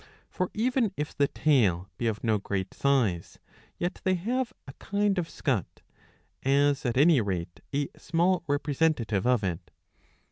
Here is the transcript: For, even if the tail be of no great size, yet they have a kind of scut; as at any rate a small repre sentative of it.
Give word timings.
For, 0.31 0.49
even 0.55 0.91
if 0.97 1.15
the 1.15 1.27
tail 1.27 1.87
be 1.99 2.07
of 2.07 2.23
no 2.23 2.39
great 2.39 2.73
size, 2.73 3.37
yet 3.77 4.01
they 4.03 4.15
have 4.15 4.51
a 4.67 4.73
kind 4.79 5.19
of 5.19 5.29
scut; 5.29 5.83
as 6.41 6.87
at 6.87 6.97
any 6.97 7.21
rate 7.21 7.59
a 7.71 7.87
small 7.97 8.41
repre 8.49 8.75
sentative 8.75 9.27
of 9.27 9.43
it. 9.43 9.69